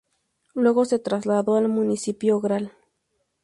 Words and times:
Luego 0.55 0.83
se 0.85 0.97
trasladó 0.97 1.57
al 1.57 1.69
Municipio 1.69 2.41
Gral. 2.41 2.73